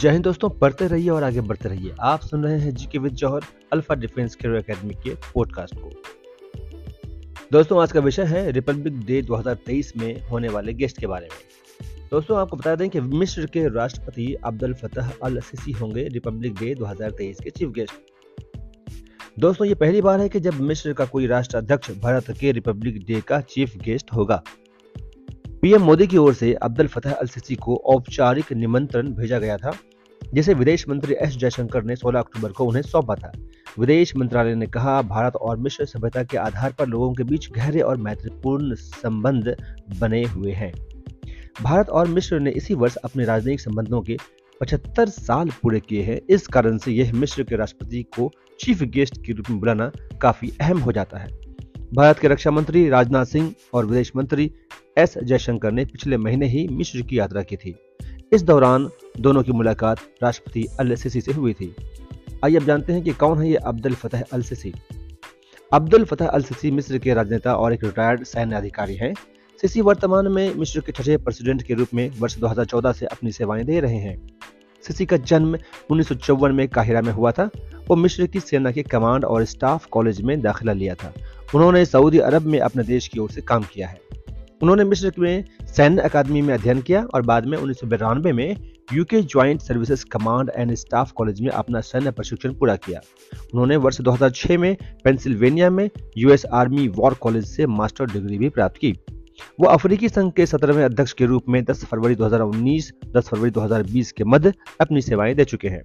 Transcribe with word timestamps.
जय 0.00 0.10
हिंद 0.10 0.24
दोस्तों 0.24 0.50
पढ़ते 0.50 0.86
रहिए 0.86 1.08
और 1.10 1.24
आगे 1.24 1.40
बढ़ते 1.40 1.68
रहिए। 1.68 1.94
आप 2.00 2.20
सुन 2.20 2.44
रहे 2.44 2.58
हैं 2.58 2.74
G 2.74 2.86
K 2.86 2.98
with 2.98 3.12
Jauhar, 3.12 3.40
Alpha 3.72 3.94
Defence 3.94 4.34
Career 4.34 4.60
Academy 4.60 4.94
के 4.94 5.10
पॉडकास्ट 5.10 5.74
को। 5.74 5.90
दोस्तों, 7.52 7.82
आज 7.82 7.92
का 7.92 8.00
विषय 8.00 8.22
है 8.22 8.50
रिपब्लिक 8.50 9.06
डे 9.06 9.22
2023 9.22 9.96
में 9.96 10.28
होने 10.28 10.48
वाले 10.48 10.72
गेस्ट 10.72 11.00
के 11.00 11.06
बारे 11.06 11.28
में। 11.32 11.38
दोस्तों, 12.10 12.38
आपको 12.38 12.56
बता 12.56 12.74
दें 12.74 12.90
कि 12.90 13.00
मिस्र 13.00 13.46
के 13.46 13.68
राष्ट्रपति 13.68 14.34
अब्दुल 14.34 14.74
फतह 14.74 15.12
अल 15.22 15.40
सिसी 15.40 15.72
होंगे 15.72 16.08
रिपब्लिक 16.08 16.54
डे 16.54 16.74
2023 16.74 17.40
के 17.40 17.50
चीफ 17.50 17.68
गेस्ट। 17.68 17.94
दोस्तों, 19.38 19.66
ये 19.66 19.74
पहली 19.74 20.00
बार 20.00 20.20
है 20.20 20.28
कि 20.28 20.40
जब 20.40 20.60
मिस्र 20.60 20.92
का 20.92 21.04
कोई 21.04 21.26
राष्ट्राध्यक्ष 21.26 21.90
भारत 21.90 22.30
के 22.40 22.52
रिपब्लिक 22.52 23.06
डे 23.06 23.20
का 23.20 23.40
चीफ 23.40 23.76
गेस्ट 23.76 24.12
होगा। 24.12 24.42
पीएम 25.66 25.82
मोदी 25.82 26.06
की 26.06 26.16
ओर 26.16 26.34
से 26.34 26.54
अब्दुल 26.54 26.86
फतह 26.86 27.12
अल 27.12 27.26
सिसी 27.26 27.54
को 27.54 27.76
औपचारिक 27.76 28.52
निमंत्रण 28.52 29.08
भेजा 29.08 29.38
गया 29.38 29.56
था, 29.56 29.72
जिसे 30.34 30.54
विदेश 30.54 30.88
मंत्री 30.88 31.14
एस 31.14 31.36
जयशंकर 31.36 31.82
ने 31.82 31.96
16 31.96 32.20
अक्टूबर 32.20 32.52
को 32.52 32.64
उन्हें 32.64 32.82
सौंपा 32.82 33.14
था। 33.14 33.32
विदेश 33.78 34.16
मंत्रालय 34.16 34.54
ने 34.54 34.66
कहा, 34.66 35.02
भारत 35.02 35.36
और 35.36 35.56
मिश्र 35.56 35.84
सभ्यता 35.84 36.22
के 36.22 36.36
आधार 36.36 36.72
पर 36.72 36.86
लोगों 36.86 37.14
के 37.14 37.24
बीच 37.24 37.50
गहरे 37.50 37.80
और 37.80 37.96
महत्वपूर्ण 37.96 38.74
संबंध 38.74 39.56
बने 40.00 40.22
हुए 40.24 40.52
हैं। 40.52 40.72
भारत 41.62 41.88
और 41.88 42.06
मिश्र 42.06 42.40
ने 42.40 42.50
इसी 42.50 42.74
वर्ष 42.74 42.96
अपने 42.96 43.24
राजनयिक 43.24 43.60
संबंधों 43.60 44.00
के 44.00 44.16
75 44.60 45.08
साल 45.08 45.48
पूरे 45.48 45.80
किए 45.80 46.02
हैं। 46.02 46.20
इस 46.30 46.46
कारण 46.46 46.78
से 46.78 46.92
यह 46.92 47.12
मिश्र 47.12 47.42
के 47.42 47.56
राष्ट्रपति 47.56 48.02
को 48.02 48.30
चीफ 48.60 48.82
गेस्ट 48.82 49.26
के 49.26 49.32
रूप 49.32 49.50
में 49.50 49.60
बुलाना 49.60 49.92
काफ़ी 50.22 50.52
अहम 50.60 50.78
हो 50.78 50.92
जाता 50.92 51.18
है। 51.18 51.46
भारत 51.94 52.18
के 52.18 52.28
रक्षा 52.28 52.50
मंत्री 52.50 52.88
राजनाथ 52.88 53.24
सिंह 53.24 53.54
और 53.74 53.86
विदेश 53.86 54.12
मंत्री 54.16 54.52
एस 54.98 55.18
जयशंकर 55.18 55.70
ने 55.70 55.84
पिछले 55.84 56.16
महीने 56.16 56.46
ही 56.46 56.68
मिश्र 56.68 57.00
की 57.00 57.18
यात्रा 57.18 57.42
की 57.42 57.56
थी। 57.56 57.74
इस 58.32 58.42
दौरान 58.42 58.90
दोनों 59.20 59.42
की 59.42 59.52
मुलाकात 59.52 59.98
राष्ट्रपति 60.22 60.66
अल 60.80 60.94
सिसी 60.94 61.20
से 61.20 61.32
हुई 61.32 61.52
थी। 61.52 61.74
आइए 62.44 62.56
अब 62.56 62.64
जानते 62.64 62.92
हैं 62.92 63.02
कि 63.02 63.10
कौन 63.10 63.38
है 63.38 63.48
ये 63.48 63.56
Abdel 63.56 63.94
Fattah 63.94 64.24
al 64.32 64.42
Sisi 64.42 64.72
Abdel 65.72 66.04
Fattah 66.04 66.28
al 66.28 66.42
Sisi 66.42 66.70
मिस्र 66.70 66.98
के 66.98 67.14
राजनेता 67.14 67.54
और 67.54 67.74
एक 67.74 67.84
रिटायर्ड 67.84 68.24
सैन्य 68.24 68.56
अधिकारी 68.56 68.94
हैं। 68.94 69.14
सिसी 69.60 69.80
वर्तमान 69.80 70.28
में 70.28 70.54
मिस्र 70.54 70.80
के 70.80 70.92
छठे 70.92 71.16
प्रेसिडेंट 71.16 71.62
के 71.62 71.74
रूप 71.74 71.88
में 71.94 72.10
वर्ष 72.20 72.38
2014 72.38 72.92
से 72.92 73.06
अपनी 73.06 73.32
सेवाएँ 73.32 73.64
दे 73.64 73.80
रहे 73.80 73.96
हैं। 73.96 74.30
सिसी 74.82 75.06
का 75.06 75.16
जन्म 75.16 75.58
उन्नीस 75.90 76.08
सौ 76.08 76.14
चौवन 76.14 76.52
में 76.52 76.68
काहिरा 76.68 77.00
में 77.00 77.12
हुआ 77.12 77.32
था। 77.32 77.50
वो 77.88 77.96
मिस्र 77.96 78.26
की 78.26 78.40
सेना 78.40 78.70
के 78.70 78.82
कमांड 78.82 79.24
और 79.24 79.44
स्टाफ 79.44 79.86
कॉलेज 79.86 80.20
में 80.20 80.40
दाखिला 80.40 80.72
लिया 80.72 80.94
था। 80.94 81.14
उन्होंने 81.54 81.84
सऊदी 81.84 82.18
अरब 82.18 82.42
में 82.42 82.58
अपने 82.60 82.82
देश 82.82 83.08
की 83.08 83.20
ओर 83.20 83.30
से 83.30 83.40
काम 83.40 83.62
किया 83.62 83.88
है। 83.88 84.05
उन्होंने 84.62 84.84
मिस्र 84.84 85.12
में 85.18 85.44
सैन्य 85.66 86.02
अकादमी 86.02 86.42
में 86.42 86.54
अध्ययन 86.54 86.80
किया 86.80 87.04
और 87.14 87.22
बाद 87.22 87.46
में 87.46 87.58
उन्नीस 87.58 87.80
में 88.26 88.56
UK 88.92 89.22
Joint 89.22 89.60
Services 89.60 90.04
Command 90.04 90.50
and 90.56 90.74
Staff 90.74 91.12
College 91.12 91.40
में 91.40 91.48
अपना 91.48 91.80
सैन्य 91.80 92.10
प्रशिक्षण 92.10 92.54
पूरा 92.54 92.76
किया। 92.76 93.00
उन्होंने 93.34 93.76
वर्ष 93.76 94.00
2006 94.00 94.58
में 94.58 94.76
पेंसिल्वेनिया 95.04 95.70
में 95.70 95.90
यूएस 96.18 96.46
आर्मी 96.46 96.88
वॉर 96.88 97.14
कॉलेज 97.14 97.44
से 97.44 97.66
मास्टर 97.66 98.06
डिग्री 98.06 98.38
भी 98.38 98.48
प्राप्त 98.48 98.76
की। 98.76 98.94
वो 99.60 99.66
अफ्रीकी 99.66 100.08
संघ 100.08 100.32
के 100.32 100.46
सत्रहवें 100.46 100.84
अध्यक्ष 100.84 101.12
के 101.12 101.26
रूप 101.26 101.42
में 101.48 101.64
10 101.64 101.84
फरवरी 101.84 102.14
2019 102.14 102.92
10 103.16 103.28
फरवरी 103.28 103.50
2020 103.50 104.12
के 104.12 104.24
मध्य 104.24 104.52
अपनी 104.80 105.00
सेवाएँ 105.00 105.34
दे 105.34 105.44
चुके 105.44 105.68
हैं। 105.68 105.82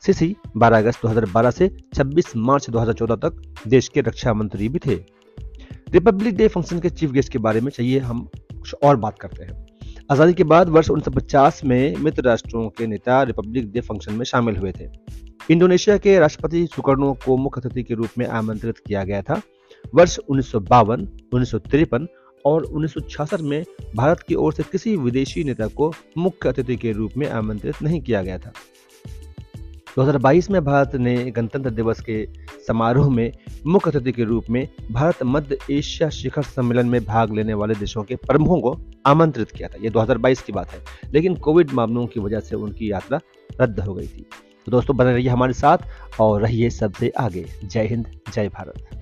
सिसी 0.00 0.36
12 0.56 0.78
अगस्त 0.78 1.02
2012 1.02 1.50
से 1.50 1.76
26 1.94 2.36
मार्च 2.36 2.70
2014 2.70 3.16
तक 3.16 3.42
देश 3.66 3.88
के 3.88 4.00
रक्षा 4.00 4.34
मंत्री 4.34 4.68
भी 4.68 4.78
थे। 4.78 5.19
रिपब्लिक 5.92 6.36
डे 6.36 6.46
फ़ंक्शन 6.48 6.78
के 6.80 6.90
चीफ 6.90 7.10
गेस्ट 7.10 7.32
के 7.32 7.38
बारे 7.38 7.60
में 7.60 7.70
चाहिए, 7.70 7.98
हम 7.98 8.28
कुछ 8.52 8.74
और 8.74 8.96
बात 8.96 9.18
करते 9.18 9.44
हैं। 9.44 9.66
आज़ादी 10.10 10.34
के 10.34 10.44
बाद 10.44 10.68
वर्ष 10.68 10.90
उन्नीस 10.90 11.60
में 11.64 11.96
मित्र 11.96 12.22
राष्ट्रों 12.22 12.68
के 12.68 12.86
नेता 12.86 13.22
रिपब्लिक 13.22 13.70
डे 13.72 13.80
फ़ंक्शन 13.80 14.12
में 14.12 14.24
शामिल 14.24 14.56
हुए 14.56 14.72
थे। 14.72 14.88
इंडोनेशिया 15.50 15.96
के 15.98 16.18
राष्ट्रपति 16.18 16.66
सुकर्णो 16.66 17.12
को 17.26 17.36
मुख्य 17.36 17.60
अतिथि 17.60 17.82
के 17.82 17.94
रूप 17.94 18.08
में 18.18 18.26
आमंत्रित 18.26 18.78
किया 18.78 19.04
गया 19.04 19.22
था। 19.22 19.40
वर्ष 19.94 20.18
उन्नीस 20.18 20.52
सौ 20.52 20.60
और 22.44 22.62
उन्नीस 22.62 22.94
सौ 22.94 23.00
छियासठ 23.00 23.40
में 23.40 23.64
भारत 23.96 24.20
की 24.20 24.34
ओर 24.34 24.52
से 24.52 24.62
किसी 24.62 24.96
विदेशी 24.96 25.44
नेता 25.44 25.66
को 25.66 25.92
मुख्य 26.18 26.48
अतिथि 26.48 26.76
के 26.76 26.92
रूप 26.92 27.16
में 27.16 27.28
आमंत्रित 27.30 27.82
नहीं 27.82 28.00
किया 28.00 28.22
गया 28.22 28.38
था। 28.38 28.52
2022 29.96 30.50
में 30.50 30.64
भारत 30.64 30.94
ने 30.94 31.30
गणतंत्र 31.30 31.70
दिवस 31.70 32.00
के 32.00 32.24
समारोह 32.70 33.10
में 33.10 33.32
मुख्य 33.66 33.90
अतिथि 33.90 34.12
के 34.12 34.24
रूप 34.24 34.44
में 34.50 34.68
भारत 34.90 35.22
मध्य 35.22 35.58
एशिया 35.70 36.08
शिखर 36.10 36.42
सम्मेलन 36.42 36.86
में 36.86 37.04
भाग 37.04 37.32
लेने 37.34 37.54
वाले 37.54 37.74
देशों 37.74 38.02
के 38.02 38.16
प्रमुखों 38.16 38.60
को 38.60 38.78
आमंत्रित 39.06 39.50
किया 39.50 39.68
था। 39.68 39.78
ये 39.82 39.90
2022 39.90 40.42
की 40.42 40.52
बात 40.52 40.70
है, 40.70 40.78
लेकिन 41.12 41.34
कोविड 41.34 41.70
मामलों 41.70 42.06
की 42.06 42.20
वजह 42.20 42.40
से 42.40 42.56
उनकी 42.56 42.92
यात्रा 42.92 43.20
रद्द 43.60 43.80
हो 43.80 43.94
गई 43.94 44.06
थी। 44.06 44.26
तो 44.66 44.72
दोस्तों, 44.72 44.96
बने 44.96 45.12
रहिए 45.12 45.28
हमारे 45.28 45.52
साथ 45.52 45.78
और 46.20 46.42
रहिए 46.42 46.70
सबसे 46.70 47.08
आगे। 47.08 47.46
जय 47.64 47.86
हिंद, 47.86 48.20
जय 48.32 48.48
भारत। 48.48 48.99